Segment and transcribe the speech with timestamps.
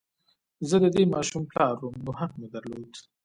[0.69, 2.91] زه د دې ماشوم پلار وم نو حق مې درلود